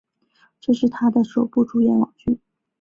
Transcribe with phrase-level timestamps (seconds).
[0.59, 2.39] 这也是他的首部主演网剧。